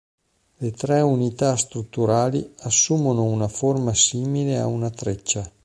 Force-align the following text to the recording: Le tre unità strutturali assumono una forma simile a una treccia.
Le 0.57 0.71
tre 0.71 0.99
unità 1.01 1.55
strutturali 1.55 2.55
assumono 2.61 3.21
una 3.21 3.47
forma 3.47 3.93
simile 3.93 4.57
a 4.57 4.65
una 4.65 4.89
treccia. 4.89 5.47